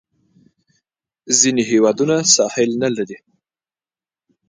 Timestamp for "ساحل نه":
2.35-2.89